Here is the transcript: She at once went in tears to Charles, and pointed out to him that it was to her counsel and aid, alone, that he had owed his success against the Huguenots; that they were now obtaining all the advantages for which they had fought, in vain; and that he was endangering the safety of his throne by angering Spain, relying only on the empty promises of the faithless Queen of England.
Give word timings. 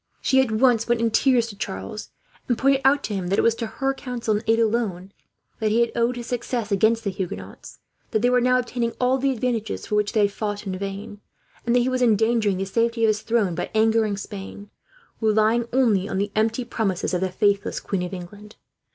She 0.19 0.41
at 0.41 0.49
once 0.51 0.87
went 0.87 0.99
in 0.99 1.11
tears 1.11 1.45
to 1.49 1.55
Charles, 1.55 2.09
and 2.47 2.57
pointed 2.57 2.81
out 2.83 3.03
to 3.03 3.13
him 3.13 3.27
that 3.27 3.37
it 3.37 3.43
was 3.43 3.53
to 3.53 3.67
her 3.67 3.93
counsel 3.93 4.33
and 4.35 4.43
aid, 4.47 4.57
alone, 4.57 5.11
that 5.59 5.69
he 5.69 5.81
had 5.81 5.91
owed 5.95 6.15
his 6.15 6.25
success 6.25 6.71
against 6.71 7.03
the 7.03 7.11
Huguenots; 7.11 7.77
that 8.09 8.23
they 8.23 8.29
were 8.31 8.41
now 8.41 8.57
obtaining 8.57 8.93
all 8.99 9.19
the 9.19 9.29
advantages 9.29 9.85
for 9.85 9.93
which 9.93 10.13
they 10.13 10.21
had 10.21 10.31
fought, 10.31 10.65
in 10.65 10.75
vain; 10.75 11.21
and 11.67 11.75
that 11.75 11.81
he 11.81 11.87
was 11.89 12.01
endangering 12.01 12.57
the 12.57 12.65
safety 12.65 13.03
of 13.03 13.09
his 13.09 13.21
throne 13.21 13.53
by 13.53 13.69
angering 13.75 14.17
Spain, 14.17 14.71
relying 15.19 15.67
only 15.71 16.09
on 16.09 16.17
the 16.17 16.31
empty 16.35 16.65
promises 16.65 17.13
of 17.13 17.21
the 17.21 17.29
faithless 17.29 17.79
Queen 17.79 18.01
of 18.01 18.11
England. 18.11 18.55